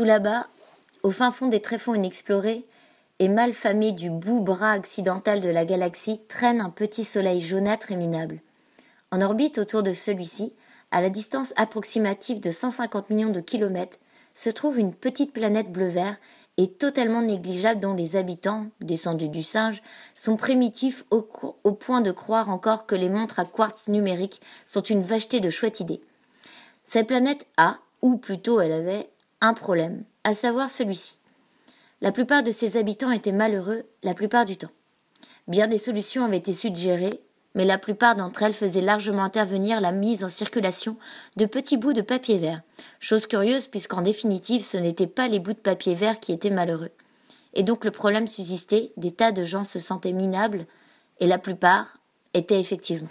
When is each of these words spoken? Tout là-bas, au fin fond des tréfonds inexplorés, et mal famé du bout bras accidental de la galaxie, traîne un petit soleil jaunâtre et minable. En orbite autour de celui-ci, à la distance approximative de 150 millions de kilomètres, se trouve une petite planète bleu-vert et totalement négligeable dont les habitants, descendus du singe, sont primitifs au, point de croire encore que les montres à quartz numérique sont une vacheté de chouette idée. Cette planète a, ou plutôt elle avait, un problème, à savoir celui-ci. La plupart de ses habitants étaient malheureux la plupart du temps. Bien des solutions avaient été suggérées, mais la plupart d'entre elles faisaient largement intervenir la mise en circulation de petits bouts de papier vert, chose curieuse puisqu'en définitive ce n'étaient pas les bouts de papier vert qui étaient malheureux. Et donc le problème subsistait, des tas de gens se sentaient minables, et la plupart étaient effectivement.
Tout 0.00 0.06
là-bas, 0.06 0.46
au 1.02 1.10
fin 1.10 1.30
fond 1.30 1.48
des 1.48 1.60
tréfonds 1.60 1.92
inexplorés, 1.92 2.64
et 3.18 3.28
mal 3.28 3.52
famé 3.52 3.92
du 3.92 4.08
bout 4.08 4.40
bras 4.40 4.70
accidental 4.70 5.42
de 5.42 5.50
la 5.50 5.66
galaxie, 5.66 6.22
traîne 6.26 6.62
un 6.62 6.70
petit 6.70 7.04
soleil 7.04 7.38
jaunâtre 7.38 7.92
et 7.92 7.96
minable. 7.96 8.40
En 9.10 9.20
orbite 9.20 9.58
autour 9.58 9.82
de 9.82 9.92
celui-ci, 9.92 10.54
à 10.90 11.02
la 11.02 11.10
distance 11.10 11.52
approximative 11.56 12.40
de 12.40 12.50
150 12.50 13.10
millions 13.10 13.28
de 13.28 13.40
kilomètres, 13.40 13.98
se 14.32 14.48
trouve 14.48 14.78
une 14.78 14.94
petite 14.94 15.34
planète 15.34 15.70
bleu-vert 15.70 16.16
et 16.56 16.68
totalement 16.70 17.20
négligeable 17.20 17.80
dont 17.80 17.92
les 17.92 18.16
habitants, 18.16 18.68
descendus 18.80 19.28
du 19.28 19.42
singe, 19.42 19.82
sont 20.14 20.38
primitifs 20.38 21.04
au, 21.10 21.20
point 21.72 22.00
de 22.00 22.10
croire 22.10 22.48
encore 22.48 22.86
que 22.86 22.94
les 22.94 23.10
montres 23.10 23.38
à 23.38 23.44
quartz 23.44 23.86
numérique 23.88 24.40
sont 24.64 24.80
une 24.80 25.02
vacheté 25.02 25.40
de 25.40 25.50
chouette 25.50 25.80
idée. 25.80 26.00
Cette 26.84 27.06
planète 27.06 27.46
a, 27.58 27.80
ou 28.00 28.16
plutôt 28.16 28.62
elle 28.62 28.72
avait, 28.72 29.10
un 29.40 29.54
problème, 29.54 30.04
à 30.24 30.34
savoir 30.34 30.68
celui-ci. 30.70 31.18
La 32.02 32.12
plupart 32.12 32.42
de 32.42 32.50
ses 32.50 32.76
habitants 32.76 33.10
étaient 33.10 33.32
malheureux 33.32 33.84
la 34.02 34.14
plupart 34.14 34.44
du 34.44 34.56
temps. 34.56 34.70
Bien 35.48 35.66
des 35.66 35.78
solutions 35.78 36.24
avaient 36.24 36.36
été 36.36 36.52
suggérées, 36.52 37.20
mais 37.54 37.64
la 37.64 37.78
plupart 37.78 38.14
d'entre 38.14 38.42
elles 38.42 38.54
faisaient 38.54 38.80
largement 38.80 39.24
intervenir 39.24 39.80
la 39.80 39.92
mise 39.92 40.24
en 40.24 40.28
circulation 40.28 40.96
de 41.36 41.46
petits 41.46 41.76
bouts 41.76 41.92
de 41.92 42.00
papier 42.00 42.38
vert, 42.38 42.62
chose 43.00 43.26
curieuse 43.26 43.66
puisqu'en 43.66 44.02
définitive 44.02 44.64
ce 44.64 44.76
n'étaient 44.76 45.06
pas 45.06 45.28
les 45.28 45.40
bouts 45.40 45.54
de 45.54 45.58
papier 45.58 45.94
vert 45.94 46.20
qui 46.20 46.32
étaient 46.32 46.50
malheureux. 46.50 46.92
Et 47.54 47.62
donc 47.62 47.84
le 47.84 47.90
problème 47.90 48.28
subsistait, 48.28 48.92
des 48.96 49.10
tas 49.10 49.32
de 49.32 49.44
gens 49.44 49.64
se 49.64 49.78
sentaient 49.78 50.12
minables, 50.12 50.66
et 51.18 51.26
la 51.26 51.38
plupart 51.38 51.98
étaient 52.34 52.60
effectivement. 52.60 53.08